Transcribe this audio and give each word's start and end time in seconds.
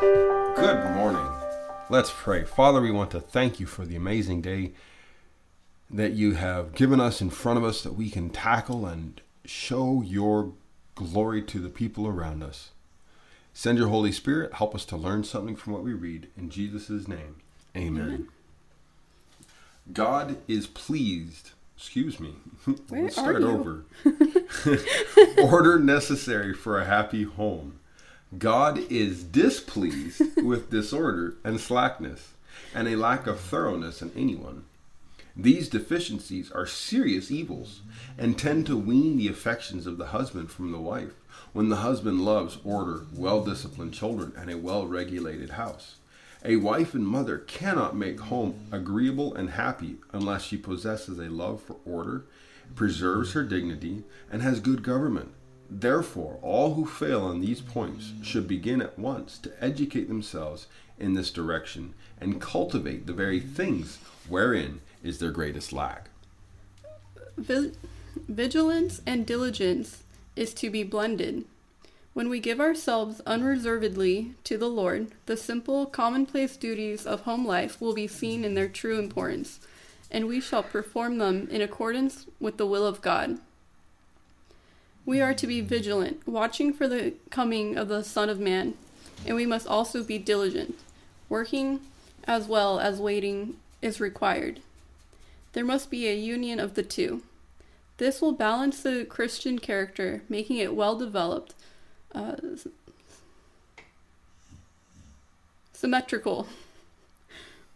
Good 0.00 0.90
morning. 0.94 1.30
Let's 1.88 2.12
pray. 2.12 2.44
Father, 2.44 2.80
we 2.80 2.90
want 2.90 3.10
to 3.12 3.20
thank 3.20 3.60
you 3.60 3.66
for 3.66 3.84
the 3.86 3.96
amazing 3.96 4.40
day 4.40 4.72
that 5.88 6.12
you 6.12 6.34
have 6.34 6.74
given 6.74 7.00
us 7.00 7.20
in 7.20 7.30
front 7.30 7.58
of 7.58 7.64
us 7.64 7.82
that 7.82 7.94
we 7.94 8.10
can 8.10 8.30
tackle 8.30 8.86
and 8.86 9.20
show 9.44 10.02
your 10.02 10.52
glory 10.94 11.42
to 11.42 11.60
the 11.60 11.68
people 11.68 12.08
around 12.08 12.42
us. 12.42 12.70
Send 13.52 13.78
your 13.78 13.88
Holy 13.88 14.10
Spirit, 14.10 14.54
help 14.54 14.74
us 14.74 14.84
to 14.86 14.96
learn 14.96 15.22
something 15.22 15.54
from 15.54 15.72
what 15.72 15.84
we 15.84 15.92
read. 15.92 16.28
In 16.36 16.50
Jesus' 16.50 17.06
name, 17.06 17.36
amen. 17.76 18.02
amen. 18.02 18.28
God 19.92 20.38
is 20.48 20.66
pleased. 20.66 21.50
Excuse 21.76 22.18
me. 22.18 22.34
Where 22.88 23.02
Let's 23.04 23.14
start 23.14 23.42
over. 23.42 23.84
Order 25.38 25.78
necessary 25.78 26.52
for 26.52 26.80
a 26.80 26.84
happy 26.84 27.22
home. 27.22 27.78
God 28.38 28.78
is 28.90 29.22
displeased 29.22 30.22
with 30.42 30.70
disorder 30.70 31.34
and 31.44 31.60
slackness, 31.60 32.32
and 32.74 32.88
a 32.88 32.96
lack 32.96 33.26
of 33.26 33.40
thoroughness 33.40 34.02
in 34.02 34.12
anyone. 34.16 34.64
These 35.36 35.68
deficiencies 35.68 36.52
are 36.52 36.66
serious 36.66 37.30
evils 37.30 37.82
and 38.16 38.38
tend 38.38 38.66
to 38.66 38.76
wean 38.76 39.16
the 39.16 39.28
affections 39.28 39.86
of 39.86 39.98
the 39.98 40.06
husband 40.06 40.50
from 40.50 40.70
the 40.70 40.80
wife 40.80 41.14
when 41.52 41.68
the 41.68 41.76
husband 41.76 42.24
loves 42.24 42.58
order, 42.64 43.06
well 43.14 43.44
disciplined 43.44 43.94
children, 43.94 44.32
and 44.36 44.50
a 44.50 44.58
well 44.58 44.86
regulated 44.86 45.50
house. 45.50 45.96
A 46.44 46.56
wife 46.56 46.94
and 46.94 47.06
mother 47.06 47.38
cannot 47.38 47.96
make 47.96 48.20
home 48.20 48.66
agreeable 48.70 49.34
and 49.34 49.50
happy 49.50 49.96
unless 50.12 50.44
she 50.44 50.56
possesses 50.56 51.18
a 51.18 51.30
love 51.30 51.62
for 51.62 51.76
order, 51.84 52.24
preserves 52.74 53.32
her 53.32 53.42
dignity, 53.42 54.04
and 54.30 54.42
has 54.42 54.60
good 54.60 54.82
government. 54.82 55.32
Therefore, 55.76 56.38
all 56.40 56.74
who 56.74 56.86
fail 56.86 57.22
on 57.22 57.40
these 57.40 57.60
points 57.60 58.12
should 58.22 58.46
begin 58.46 58.80
at 58.80 58.96
once 58.96 59.38
to 59.38 59.52
educate 59.60 60.06
themselves 60.06 60.68
in 61.00 61.14
this 61.14 61.32
direction 61.32 61.94
and 62.20 62.40
cultivate 62.40 63.06
the 63.06 63.12
very 63.12 63.40
things 63.40 63.98
wherein 64.28 64.80
is 65.02 65.18
their 65.18 65.32
greatest 65.32 65.72
lack. 65.72 66.10
Vigilance 67.36 69.02
and 69.04 69.26
diligence 69.26 70.04
is 70.36 70.54
to 70.54 70.70
be 70.70 70.84
blended. 70.84 71.44
When 72.12 72.28
we 72.28 72.38
give 72.38 72.60
ourselves 72.60 73.20
unreservedly 73.26 74.34
to 74.44 74.56
the 74.56 74.70
Lord, 74.70 75.08
the 75.26 75.36
simple, 75.36 75.86
commonplace 75.86 76.56
duties 76.56 77.04
of 77.04 77.22
home 77.22 77.44
life 77.44 77.80
will 77.80 77.94
be 77.94 78.06
seen 78.06 78.44
in 78.44 78.54
their 78.54 78.68
true 78.68 79.00
importance, 79.00 79.58
and 80.08 80.28
we 80.28 80.40
shall 80.40 80.62
perform 80.62 81.18
them 81.18 81.48
in 81.50 81.60
accordance 81.60 82.26
with 82.38 82.58
the 82.58 82.66
will 82.66 82.86
of 82.86 83.02
God. 83.02 83.40
We 85.06 85.20
are 85.20 85.34
to 85.34 85.46
be 85.46 85.60
vigilant, 85.60 86.26
watching 86.26 86.72
for 86.72 86.88
the 86.88 87.14
coming 87.30 87.76
of 87.76 87.88
the 87.88 88.02
Son 88.02 88.30
of 88.30 88.40
Man, 88.40 88.74
and 89.26 89.36
we 89.36 89.44
must 89.44 89.66
also 89.66 90.02
be 90.02 90.18
diligent, 90.18 90.78
working 91.28 91.80
as 92.24 92.46
well 92.46 92.80
as 92.80 93.00
waiting 93.00 93.56
is 93.82 94.00
required. 94.00 94.60
There 95.52 95.64
must 95.64 95.90
be 95.90 96.08
a 96.08 96.16
union 96.16 96.58
of 96.58 96.74
the 96.74 96.82
two. 96.82 97.22
This 97.98 98.20
will 98.20 98.32
balance 98.32 98.82
the 98.82 99.04
Christian 99.04 99.58
character, 99.58 100.22
making 100.28 100.56
it 100.56 100.74
well 100.74 100.96
developed, 100.96 101.54
uh, 102.14 102.36
symmetrical. 105.72 106.48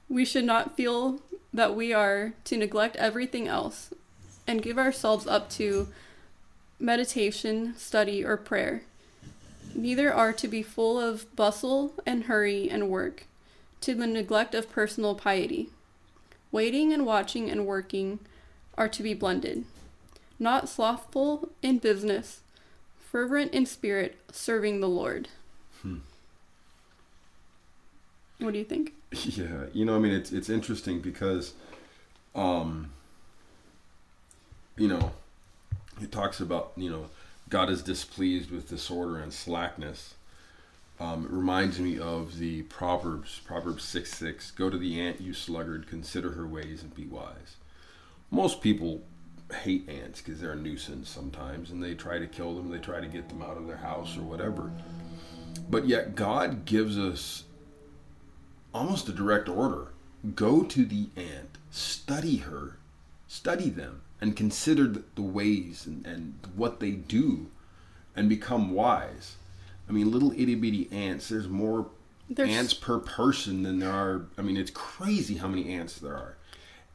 We 0.09 0.25
should 0.25 0.45
not 0.45 0.77
feel 0.77 1.21
that 1.53 1.77
we 1.77 1.93
are 1.93 2.33
to 2.45 2.57
neglect 2.57 2.97
everything 2.97 3.47
else 3.47 3.93
and 4.47 4.63
give 4.63 4.79
ourselves 4.79 5.27
up 5.27 5.51
to 5.51 5.89
meditation, 6.79 7.75
study, 7.77 8.25
or 8.25 8.37
prayer. 8.37 8.83
Neither 9.75 10.13
are 10.13 10.33
to 10.33 10.49
be 10.49 10.63
full 10.63 10.99
of 10.99 11.35
bustle 11.37 11.95
and 12.07 12.25
hurry 12.25 12.69
and 12.71 12.89
work, 12.89 13.27
to 13.81 13.95
the 13.95 14.07
neglect 14.07 14.55
of 14.55 14.71
personal 14.71 15.15
piety. 15.15 15.71
Waiting 16.51 16.93
and 16.93 17.05
watching 17.05 17.51
and 17.51 17.67
working 17.67 18.21
are 18.77 18.89
to 18.89 19.03
be 19.03 19.13
blended, 19.13 19.65
not 20.39 20.69
slothful 20.69 21.51
in 21.63 21.79
business, 21.79 22.41
fervent 22.99 23.53
in 23.53 23.67
spirit, 23.67 24.17
serving 24.33 24.81
the 24.81 24.89
Lord. 24.89 25.29
Hmm. 25.83 25.99
What 28.39 28.53
do 28.53 28.59
you 28.59 28.65
think? 28.65 28.95
Yeah, 29.25 29.65
you 29.73 29.85
know, 29.87 29.97
I 29.97 29.99
mean, 29.99 30.13
it's 30.13 30.33
it's 30.33 30.51
interesting 30.51 31.01
because, 31.01 31.55
um, 32.35 32.91
you 34.77 34.87
know, 34.87 35.13
it 36.01 36.13
talks 36.13 36.41
about 36.41 36.73
you 36.77 36.91
know 36.91 37.07
God 37.49 37.71
is 37.71 37.83
displeased 37.83 38.51
with 38.51 38.69
disorder 38.69 39.19
and 39.19 39.33
slackness. 39.33 40.15
Um, 41.01 41.27
it 41.27 41.31
reminds 41.31 41.79
me 41.79 41.99
of 41.99 42.39
the 42.39 42.63
Proverbs, 42.63 43.41
Proverbs 43.45 43.85
6 43.85 44.13
6. 44.13 44.51
Go 44.53 44.69
to 44.69 44.77
the 44.77 45.01
ant, 45.01 45.21
you 45.21 45.33
sluggard, 45.33 45.87
consider 45.87 46.33
her 46.33 46.47
ways 46.47 46.83
and 46.83 46.95
be 46.95 47.07
wise. 47.07 47.57
Most 48.31 48.61
people 48.61 49.03
hate 49.63 49.89
ants 49.89 50.21
because 50.21 50.41
they're 50.41 50.53
a 50.53 50.57
nuisance 50.57 51.09
sometimes 51.09 51.71
and 51.71 51.83
they 51.83 51.95
try 51.95 52.19
to 52.19 52.27
kill 52.27 52.55
them, 52.55 52.71
they 52.71 52.79
try 52.79 53.01
to 53.01 53.07
get 53.07 53.29
them 53.29 53.43
out 53.43 53.57
of 53.57 53.67
their 53.67 53.77
house 53.77 54.17
or 54.17 54.23
whatever. 54.23 54.71
But 55.71 55.87
yet, 55.87 56.15
God 56.15 56.65
gives 56.65 56.99
us 56.99 57.45
almost 58.75 59.09
a 59.09 59.13
direct 59.13 59.49
order 59.49 59.89
go 60.35 60.65
to 60.65 60.85
the 60.85 61.09
ant, 61.17 61.59
study 61.71 62.39
her, 62.39 62.77
study 63.29 63.71
them, 63.71 64.03
and 64.21 64.37
consider 64.37 64.87
the 65.15 65.23
ways 65.23 65.87
and, 65.87 66.07
and 66.07 66.35
what 66.55 66.81
they 66.81 66.91
do 66.91 67.49
and 68.17 68.29
become 68.29 68.73
wise. 68.73 69.37
I 69.89 69.93
mean, 69.93 70.11
little 70.11 70.33
itty 70.33 70.55
bitty 70.55 70.89
ants, 70.93 71.29
there's 71.29 71.49
more 71.49 71.89
there's, 72.29 72.49
ants 72.49 72.75
per 72.75 72.99
person 72.99 73.63
than 73.63 73.79
there 73.79 73.93
are. 73.93 74.27
I 74.37 74.43
mean, 74.43 74.57
it's 74.57 74.71
crazy 74.71 75.37
how 75.37 75.49
many 75.49 75.73
ants 75.73 75.99
there 75.99 76.15
are. 76.15 76.37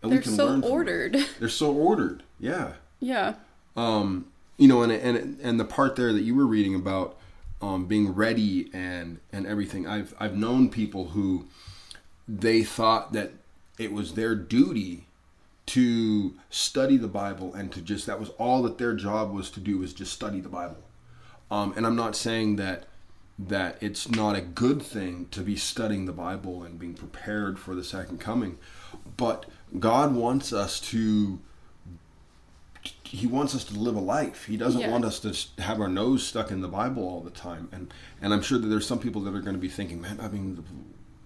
And 0.01 0.11
they're 0.11 0.21
so 0.21 0.59
ordered. 0.61 1.15
They're 1.39 1.47
so 1.47 1.73
ordered. 1.73 2.23
Yeah. 2.37 2.73
Yeah. 2.99 3.35
Um, 3.77 4.27
you 4.57 4.67
know, 4.67 4.83
and 4.83 4.91
and 4.91 5.39
and 5.41 5.59
the 5.59 5.65
part 5.65 5.95
there 5.95 6.11
that 6.11 6.23
you 6.23 6.35
were 6.35 6.45
reading 6.45 6.75
about 6.75 7.17
um, 7.61 7.85
being 7.85 8.13
ready 8.13 8.69
and 8.73 9.19
and 9.31 9.47
everything. 9.47 9.87
I've 9.87 10.13
I've 10.19 10.35
known 10.35 10.69
people 10.69 11.09
who 11.09 11.47
they 12.27 12.63
thought 12.63 13.13
that 13.13 13.31
it 13.79 13.93
was 13.93 14.13
their 14.13 14.35
duty 14.35 15.07
to 15.65 16.33
study 16.49 16.97
the 16.97 17.07
Bible 17.07 17.53
and 17.53 17.71
to 17.71 17.81
just 17.81 18.05
that 18.05 18.19
was 18.19 18.29
all 18.37 18.63
that 18.63 18.77
their 18.77 18.93
job 18.93 19.31
was 19.33 19.49
to 19.51 19.59
do 19.59 19.77
was 19.77 19.93
just 19.93 20.13
study 20.13 20.39
the 20.39 20.49
Bible. 20.49 20.77
Um, 21.49 21.73
and 21.77 21.85
I'm 21.85 21.95
not 21.95 22.15
saying 22.15 22.57
that 22.57 22.85
that 23.39 23.77
it's 23.81 24.09
not 24.09 24.35
a 24.35 24.41
good 24.41 24.81
thing 24.81 25.27
to 25.31 25.41
be 25.41 25.55
studying 25.55 26.05
the 26.05 26.13
Bible 26.13 26.63
and 26.63 26.77
being 26.77 26.93
prepared 26.93 27.57
for 27.57 27.73
the 27.73 27.83
second 27.83 28.19
coming, 28.19 28.59
but 29.17 29.45
God 29.79 30.13
wants 30.13 30.53
us 30.53 30.79
to 30.91 31.39
he 33.03 33.27
wants 33.27 33.55
us 33.55 33.63
to 33.65 33.77
live 33.77 33.95
a 33.95 33.99
life. 33.99 34.45
He 34.45 34.57
doesn't 34.57 34.81
yeah. 34.81 34.89
want 34.89 35.05
us 35.05 35.19
to 35.19 35.61
have 35.61 35.79
our 35.79 35.87
nose 35.87 36.25
stuck 36.25 36.51
in 36.51 36.61
the 36.61 36.67
Bible 36.67 37.07
all 37.07 37.21
the 37.21 37.29
time. 37.29 37.69
And 37.71 37.93
and 38.21 38.33
I'm 38.33 38.41
sure 38.41 38.57
that 38.57 38.67
there's 38.67 38.87
some 38.87 38.99
people 38.99 39.21
that 39.21 39.35
are 39.35 39.41
going 39.41 39.55
to 39.55 39.61
be 39.61 39.69
thinking, 39.69 40.01
man, 40.01 40.19
I 40.19 40.27
mean, 40.27 40.63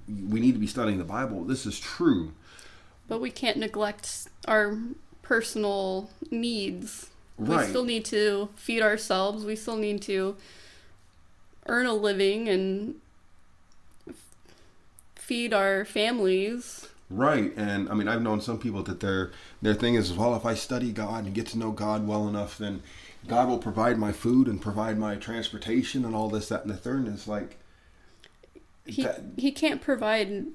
we 0.08 0.40
need 0.40 0.54
to 0.54 0.60
be 0.60 0.68
studying 0.68 0.98
the 0.98 1.04
Bible. 1.06 1.44
This 1.44 1.66
is 1.66 1.80
true. 1.80 2.34
But 3.08 3.22
we 3.22 3.32
can't 3.32 3.58
neglect 3.58 4.28
our 4.48 4.78
personal 5.22 6.10
needs. 6.32 7.10
Right. 7.38 7.60
We 7.60 7.70
still 7.70 7.86
need 7.86 8.06
to 8.06 8.50
feed 8.56 8.82
ourselves. 8.82 9.46
We 9.46 9.56
still 9.56 9.78
need 9.78 10.02
to 10.04 10.36
earn 11.68 11.86
a 11.86 11.94
living 11.94 12.48
and 12.50 12.96
feed 15.16 15.54
our 15.54 15.86
families. 15.86 16.88
Right, 17.10 17.54
and 17.56 17.90
I 17.90 17.94
mean, 17.94 18.08
I've 18.08 18.22
known 18.22 18.42
some 18.42 18.60
people 18.60 18.84
that 18.84 19.00
their 19.00 19.32
their 19.62 19.74
thing 19.74 19.96
is, 19.96 20.12
well, 20.12 20.36
if 20.36 20.46
I 20.46 20.56
study 20.56 20.92
God 20.92 21.26
and 21.26 21.34
get 21.34 21.48
to 21.48 21.58
know 21.58 21.72
God 21.72 22.06
well 22.06 22.28
enough, 22.28 22.58
then 22.58 22.82
God 23.28 23.48
will 23.48 23.60
provide 23.60 23.98
my 23.98 24.12
food 24.12 24.48
and 24.48 24.62
provide 24.62 24.98
my 24.98 25.16
transportation 25.16 26.04
and 26.04 26.14
all 26.14 26.30
this, 26.30 26.50
that, 26.50 26.62
and 26.62 26.70
the 26.70 26.78
third. 26.78 27.06
And 27.06 27.14
it's 27.14 27.28
like 27.28 27.58
he 28.86 29.04
that, 29.04 29.22
he 29.38 29.52
can't 29.52 29.82
provide 29.82 30.48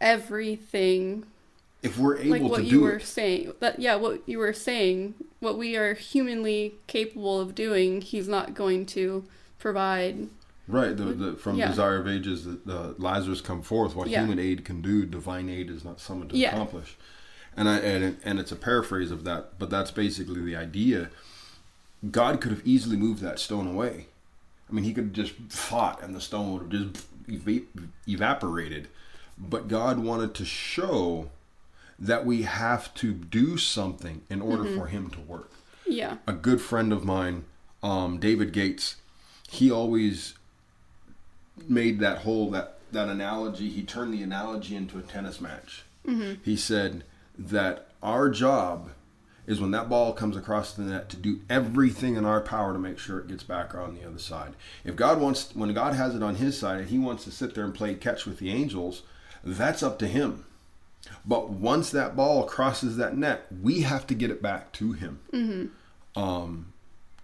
everything 0.00 1.26
if 1.82 1.98
we're 1.98 2.18
able 2.18 2.30
like 2.30 2.42
what 2.42 2.56
to 2.58 2.64
you 2.64 2.70
do 2.70 2.80
were 2.82 2.96
it. 2.96 3.06
saying 3.06 3.52
that 3.60 3.78
yeah 3.78 3.94
what 3.94 4.20
you 4.26 4.38
were 4.38 4.52
saying 4.52 5.14
what 5.40 5.56
we 5.56 5.76
are 5.76 5.94
humanly 5.94 6.74
capable 6.86 7.40
of 7.40 7.54
doing 7.54 8.00
he's 8.00 8.28
not 8.28 8.54
going 8.54 8.84
to 8.84 9.24
provide 9.58 10.28
right 10.66 10.96
the, 10.96 11.04
the 11.04 11.32
from 11.34 11.56
yeah. 11.56 11.68
desire 11.68 11.96
of 11.96 12.08
ages 12.08 12.44
the, 12.44 12.58
the 12.64 12.94
lazarus 12.98 13.40
come 13.40 13.62
forth 13.62 13.94
what 13.94 14.08
yeah. 14.08 14.20
human 14.20 14.38
aid 14.38 14.64
can 14.64 14.82
do 14.82 15.06
divine 15.06 15.48
aid 15.48 15.70
is 15.70 15.84
not 15.84 16.00
summoned 16.00 16.30
to 16.30 16.36
yeah. 16.36 16.50
accomplish 16.50 16.96
and 17.56 17.68
i 17.68 17.78
and, 17.78 18.16
and 18.24 18.40
it's 18.40 18.52
a 18.52 18.56
paraphrase 18.56 19.10
of 19.10 19.24
that 19.24 19.58
but 19.58 19.70
that's 19.70 19.90
basically 19.90 20.42
the 20.42 20.56
idea 20.56 21.10
god 22.10 22.40
could 22.40 22.50
have 22.50 22.66
easily 22.66 22.96
moved 22.96 23.22
that 23.22 23.38
stone 23.38 23.66
away 23.68 24.06
i 24.68 24.72
mean 24.72 24.84
he 24.84 24.92
could 24.92 25.04
have 25.04 25.12
just 25.12 25.34
fought 25.48 26.02
and 26.02 26.14
the 26.14 26.20
stone 26.20 26.52
would 26.52 26.72
have 26.72 26.92
just 26.92 27.06
evaporated 28.08 28.88
but 29.38 29.68
god 29.68 29.98
wanted 30.00 30.34
to 30.34 30.44
show 30.44 31.30
that 31.98 32.24
we 32.24 32.42
have 32.42 32.92
to 32.94 33.12
do 33.12 33.56
something 33.56 34.22
in 34.30 34.40
order 34.40 34.64
mm-hmm. 34.64 34.78
for 34.78 34.86
him 34.86 35.10
to 35.10 35.20
work. 35.20 35.50
Yeah. 35.86 36.18
A 36.26 36.32
good 36.32 36.60
friend 36.60 36.92
of 36.92 37.04
mine, 37.04 37.44
um, 37.82 38.18
David 38.18 38.52
Gates, 38.52 38.96
he 39.48 39.70
always 39.70 40.34
made 41.66 41.98
that 42.00 42.18
whole 42.18 42.50
that 42.50 42.78
that 42.92 43.08
analogy. 43.08 43.68
He 43.68 43.82
turned 43.82 44.14
the 44.14 44.22
analogy 44.22 44.76
into 44.76 44.98
a 44.98 45.02
tennis 45.02 45.40
match. 45.40 45.84
Mm-hmm. 46.06 46.42
He 46.44 46.56
said 46.56 47.04
that 47.38 47.88
our 48.02 48.30
job 48.30 48.90
is 49.46 49.60
when 49.60 49.70
that 49.70 49.88
ball 49.88 50.12
comes 50.12 50.36
across 50.36 50.74
the 50.74 50.82
net 50.82 51.08
to 51.08 51.16
do 51.16 51.40
everything 51.48 52.16
in 52.16 52.24
our 52.26 52.40
power 52.40 52.74
to 52.74 52.78
make 52.78 52.98
sure 52.98 53.18
it 53.18 53.28
gets 53.28 53.42
back 53.42 53.74
on 53.74 53.94
the 53.94 54.06
other 54.06 54.18
side. 54.18 54.54
If 54.84 54.94
God 54.94 55.20
wants, 55.20 55.54
when 55.54 55.72
God 55.72 55.94
has 55.94 56.14
it 56.14 56.22
on 56.22 56.34
His 56.34 56.58
side, 56.58 56.80
and 56.80 56.88
He 56.90 56.98
wants 56.98 57.24
to 57.24 57.30
sit 57.30 57.54
there 57.54 57.64
and 57.64 57.74
play 57.74 57.94
catch 57.94 58.26
with 58.26 58.38
the 58.38 58.50
angels, 58.50 59.02
that's 59.42 59.82
up 59.82 59.98
to 60.00 60.06
Him. 60.06 60.44
But 61.24 61.50
once 61.50 61.90
that 61.90 62.16
ball 62.16 62.44
crosses 62.44 62.96
that 62.96 63.16
net, 63.16 63.46
we 63.62 63.82
have 63.82 64.06
to 64.08 64.14
get 64.14 64.30
it 64.30 64.40
back 64.42 64.72
to 64.74 64.92
Him. 64.92 65.20
Mm-hmm. 65.32 66.20
Um, 66.20 66.72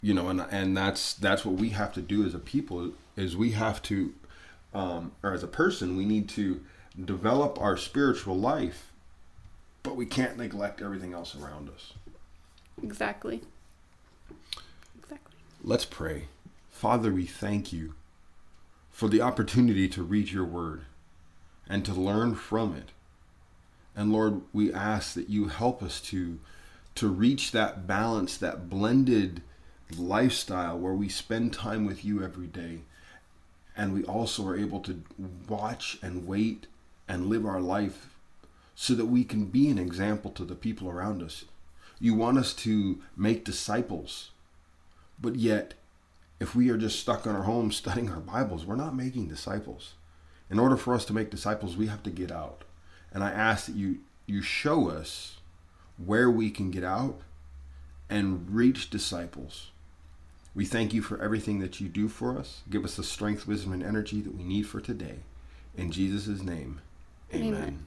you 0.00 0.12
know, 0.12 0.28
and 0.28 0.44
and 0.50 0.76
that's 0.76 1.14
that's 1.14 1.44
what 1.44 1.56
we 1.56 1.70
have 1.70 1.92
to 1.94 2.02
do 2.02 2.26
as 2.26 2.34
a 2.34 2.38
people 2.38 2.92
is 3.16 3.36
we 3.36 3.52
have 3.52 3.80
to, 3.82 4.12
um, 4.74 5.12
or 5.22 5.32
as 5.32 5.42
a 5.42 5.48
person, 5.48 5.96
we 5.96 6.04
need 6.04 6.28
to 6.30 6.60
develop 7.02 7.60
our 7.60 7.76
spiritual 7.76 8.36
life, 8.36 8.92
but 9.82 9.96
we 9.96 10.06
can't 10.06 10.36
neglect 10.36 10.82
everything 10.82 11.12
else 11.12 11.34
around 11.34 11.68
us. 11.68 11.94
Exactly. 12.82 13.42
Exactly. 14.98 15.34
Let's 15.62 15.84
pray. 15.84 16.24
Father, 16.70 17.12
we 17.12 17.24
thank 17.24 17.72
you 17.72 17.94
for 18.90 19.08
the 19.08 19.20
opportunity 19.20 19.88
to 19.88 20.02
read 20.02 20.30
your 20.30 20.44
word 20.44 20.82
and 21.68 21.84
to 21.84 21.94
learn 21.94 22.34
from 22.34 22.74
it. 22.74 22.90
And 23.96 24.12
Lord, 24.12 24.42
we 24.52 24.72
ask 24.72 25.14
that 25.14 25.28
you 25.28 25.48
help 25.48 25.82
us 25.82 26.00
to 26.02 26.38
to 26.96 27.08
reach 27.08 27.50
that 27.50 27.88
balance, 27.88 28.36
that 28.36 28.70
blended 28.70 29.42
lifestyle 29.98 30.78
where 30.78 30.94
we 30.94 31.08
spend 31.08 31.52
time 31.52 31.84
with 31.84 32.04
you 32.04 32.22
every 32.22 32.46
day 32.46 32.80
and 33.76 33.92
we 33.92 34.04
also 34.04 34.46
are 34.46 34.56
able 34.56 34.80
to 34.80 35.02
watch 35.48 35.98
and 36.02 36.26
wait 36.26 36.66
and 37.08 37.26
live 37.26 37.44
our 37.44 37.60
life 37.60 38.16
so 38.74 38.94
that 38.94 39.06
we 39.06 39.24
can 39.24 39.46
be 39.46 39.68
an 39.68 39.78
example 39.78 40.30
to 40.32 40.44
the 40.44 40.54
people 40.54 40.88
around 40.88 41.22
us. 41.22 41.44
You 42.00 42.14
want 42.14 42.38
us 42.38 42.52
to 42.54 43.00
make 43.16 43.44
disciples, 43.44 44.30
but 45.20 45.36
yet, 45.36 45.74
if 46.40 46.54
we 46.54 46.70
are 46.70 46.76
just 46.76 46.98
stuck 46.98 47.26
in 47.26 47.32
our 47.32 47.44
homes 47.44 47.76
studying 47.84 48.10
our 48.10 48.20
Bibles, 48.20 48.64
we're 48.64 48.76
not 48.76 48.96
making 48.96 49.28
disciples. 49.28 49.94
In 50.50 50.58
order 50.58 50.76
for 50.76 50.94
us 50.94 51.04
to 51.06 51.12
make 51.12 51.30
disciples, 51.30 51.76
we 51.76 51.86
have 51.86 52.02
to 52.04 52.10
get 52.10 52.30
out. 52.30 52.62
And 53.14 53.24
I 53.24 53.30
ask 53.30 53.66
that 53.66 53.76
you 53.76 54.00
you 54.26 54.42
show 54.42 54.90
us 54.90 55.38
where 55.96 56.30
we 56.30 56.50
can 56.50 56.70
get 56.70 56.84
out 56.84 57.20
and 58.10 58.50
reach 58.50 58.90
disciples. 58.90 59.70
We 60.54 60.64
thank 60.64 60.92
you 60.94 61.02
for 61.02 61.20
everything 61.20 61.60
that 61.60 61.80
you 61.80 61.88
do 61.88 62.08
for 62.08 62.38
us. 62.38 62.62
Give 62.70 62.84
us 62.84 62.96
the 62.96 63.02
strength, 63.02 63.46
wisdom, 63.46 63.72
and 63.72 63.82
energy 63.82 64.20
that 64.20 64.36
we 64.36 64.44
need 64.44 64.64
for 64.64 64.80
today. 64.80 65.20
In 65.76 65.90
Jesus' 65.90 66.42
name, 66.42 66.80
amen. 67.32 67.54
Amen. 67.54 67.86